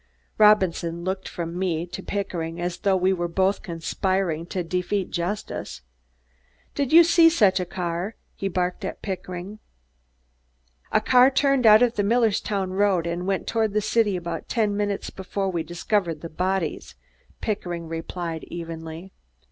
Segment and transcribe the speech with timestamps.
[0.39, 5.81] Robinson looked from me to Pickering as though we were both conspiring to defeat justice.
[6.73, 9.59] "Did you see such a car?" he barked at Pickering.
[10.91, 14.75] "A car turned out of the Millerstown Road and went toward the city about ten
[14.75, 16.95] minutes before we discovered the bodies,"
[17.39, 19.13] Pickering replied evenly.